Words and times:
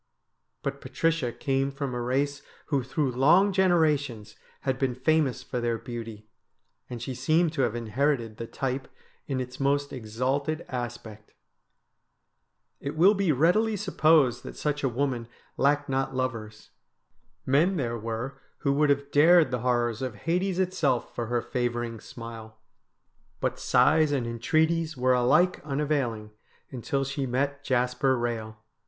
But 0.63 0.81
Patricia 0.81 1.31
came 1.31 1.69
from 1.69 1.93
a 1.93 2.01
race 2.01 2.41
who 2.69 2.81
through 2.81 3.11
long 3.11 3.53
generations 3.53 4.35
had 4.61 4.79
been 4.79 4.95
famous 4.95 5.43
for 5.43 5.61
their 5.61 5.77
beauty, 5.77 6.27
and 6.89 6.99
she 6.99 7.13
seemed 7.13 7.53
to 7.53 7.61
have 7.61 7.75
inherited 7.75 8.37
the 8.37 8.47
type 8.47 8.87
in 9.27 9.39
its 9.39 9.59
most 9.59 9.93
exalted 9.93 10.65
aspect. 10.69 11.33
It 12.79 12.95
will 12.97 13.13
be 13.13 13.31
readily 13.31 13.75
supposed 13.75 14.41
that 14.41 14.57
such 14.57 14.83
a 14.83 14.89
woman 14.89 15.27
lacked 15.55 15.87
not 15.87 16.15
lovers. 16.15 16.71
Men 17.45 17.77
there 17.77 17.95
were 17.95 18.41
who 18.61 18.73
would 18.73 18.89
have 18.89 19.11
dared 19.11 19.51
the 19.51 19.59
horrors 19.59 20.01
of 20.01 20.15
Hades 20.15 20.57
itself 20.57 21.13
for 21.13 21.27
her 21.27 21.43
favouring 21.43 21.99
smile. 21.99 22.57
But 23.39 23.59
sighs 23.59 24.11
and 24.11 24.25
entreaties 24.25 24.97
were 24.97 25.13
alike 25.13 25.63
unavailing 25.63 26.31
until 26.71 27.03
she 27.03 27.27
met 27.27 27.63
Jasper 27.63 28.17
Eehel. 28.17 28.55